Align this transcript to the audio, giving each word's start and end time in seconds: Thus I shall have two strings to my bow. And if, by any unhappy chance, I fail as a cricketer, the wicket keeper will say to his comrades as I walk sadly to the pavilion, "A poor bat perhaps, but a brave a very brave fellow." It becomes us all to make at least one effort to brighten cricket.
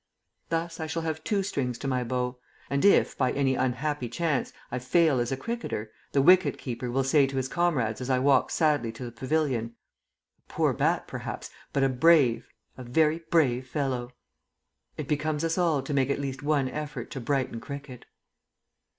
Thus 0.49 0.79
I 0.79 0.87
shall 0.87 1.03
have 1.03 1.23
two 1.23 1.43
strings 1.43 1.77
to 1.77 1.87
my 1.87 2.03
bow. 2.03 2.39
And 2.71 2.83
if, 2.83 3.15
by 3.15 3.31
any 3.33 3.53
unhappy 3.53 4.09
chance, 4.09 4.51
I 4.71 4.79
fail 4.79 5.19
as 5.19 5.31
a 5.31 5.37
cricketer, 5.37 5.91
the 6.11 6.23
wicket 6.23 6.57
keeper 6.57 6.89
will 6.89 7.03
say 7.03 7.27
to 7.27 7.35
his 7.37 7.47
comrades 7.47 8.01
as 8.01 8.09
I 8.09 8.17
walk 8.17 8.49
sadly 8.49 8.91
to 8.93 9.05
the 9.05 9.11
pavilion, 9.11 9.75
"A 10.39 10.51
poor 10.51 10.73
bat 10.73 11.07
perhaps, 11.07 11.51
but 11.71 11.83
a 11.83 11.89
brave 11.89 12.47
a 12.77 12.83
very 12.83 13.19
brave 13.29 13.67
fellow." 13.67 14.11
It 14.97 15.07
becomes 15.07 15.43
us 15.43 15.55
all 15.59 15.83
to 15.83 15.93
make 15.93 16.09
at 16.09 16.17
least 16.19 16.41
one 16.41 16.67
effort 16.67 17.11
to 17.11 17.21
brighten 17.21 17.59
cricket. 17.59 18.05